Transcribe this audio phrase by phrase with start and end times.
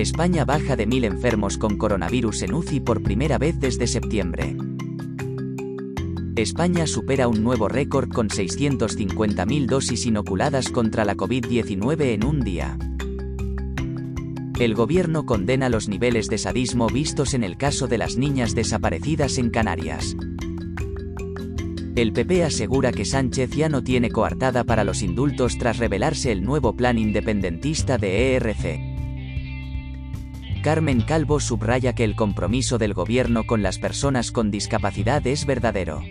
[0.00, 4.56] España baja de mil enfermos con coronavirus en UCI por primera vez desde septiembre.
[6.36, 12.78] España supera un nuevo récord con 650.000 dosis inoculadas contra la COVID-19 en un día.
[14.58, 19.36] El gobierno condena los niveles de sadismo vistos en el caso de las niñas desaparecidas
[19.36, 20.16] en Canarias.
[21.94, 26.42] El PP asegura que Sánchez ya no tiene coartada para los indultos tras revelarse el
[26.42, 28.89] nuevo plan independentista de ERC.
[30.62, 36.02] Carmen Calvo subraya que el compromiso del gobierno con las personas con discapacidad es verdadero.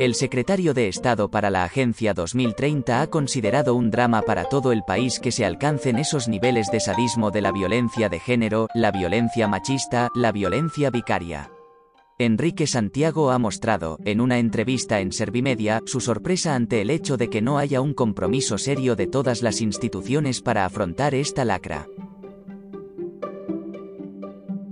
[0.00, 4.82] El secretario de Estado para la Agencia 2030 ha considerado un drama para todo el
[4.82, 9.46] país que se alcancen esos niveles de sadismo de la violencia de género, la violencia
[9.46, 11.50] machista, la violencia vicaria.
[12.18, 17.28] Enrique Santiago ha mostrado, en una entrevista en Servimedia, su sorpresa ante el hecho de
[17.28, 21.86] que no haya un compromiso serio de todas las instituciones para afrontar esta lacra.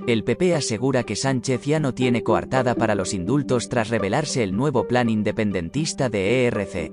[0.08, 4.56] El PP asegura que Sánchez ya no tiene coartada para los indultos tras revelarse el
[4.56, 6.90] nuevo plan independentista de ERC.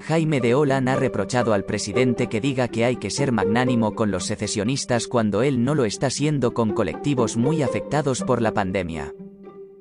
[0.00, 4.10] Jaime de Olan ha reprochado al presidente que diga que hay que ser magnánimo con
[4.10, 9.14] los secesionistas cuando él no lo está siendo con colectivos muy afectados por la pandemia.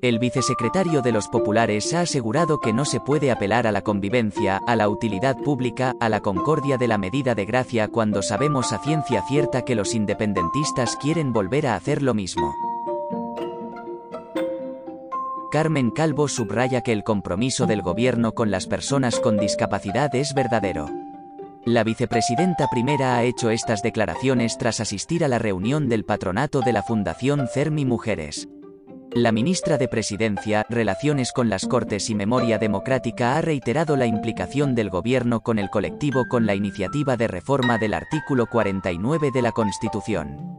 [0.01, 4.61] El vicesecretario de los populares ha asegurado que no se puede apelar a la convivencia,
[4.65, 8.79] a la utilidad pública, a la concordia de la medida de gracia cuando sabemos a
[8.79, 12.55] ciencia cierta que los independentistas quieren volver a hacer lo mismo.
[15.51, 20.87] Carmen Calvo subraya que el compromiso del gobierno con las personas con discapacidad es verdadero.
[21.65, 26.71] La vicepresidenta primera ha hecho estas declaraciones tras asistir a la reunión del patronato de
[26.71, 28.47] la Fundación CERMI Mujeres.
[29.15, 34.75] La ministra de Presidencia, Relaciones con las Cortes y Memoria Democrática ha reiterado la implicación
[34.75, 39.51] del gobierno con el colectivo con la iniciativa de reforma del artículo 49 de la
[39.51, 40.58] Constitución.